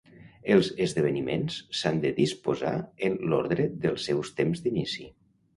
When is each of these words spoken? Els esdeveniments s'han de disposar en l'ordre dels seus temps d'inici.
Els 0.53 0.69
esdeveniments 0.85 1.57
s'han 1.81 2.01
de 2.07 2.11
disposar 2.21 2.73
en 3.11 3.21
l'ordre 3.33 3.71
dels 3.85 4.11
seus 4.11 4.37
temps 4.41 4.65
d'inici. 4.65 5.11